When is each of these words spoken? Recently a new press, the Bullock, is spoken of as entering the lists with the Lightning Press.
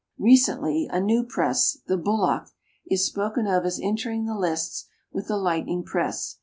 Recently 0.17 0.87
a 0.91 0.99
new 0.99 1.23
press, 1.23 1.77
the 1.85 1.95
Bullock, 1.95 2.49
is 2.89 3.05
spoken 3.05 3.45
of 3.45 3.65
as 3.67 3.79
entering 3.79 4.25
the 4.25 4.33
lists 4.35 4.87
with 5.11 5.27
the 5.27 5.37
Lightning 5.37 5.83
Press. 5.83 6.37